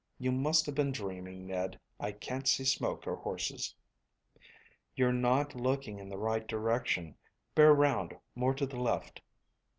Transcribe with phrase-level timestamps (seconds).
[0.17, 3.75] You must have been dreaming, Ned; I can't see smoke or horses."
[4.95, 7.15] "You're not looking in the right direction;
[7.53, 9.21] bear round more to the left."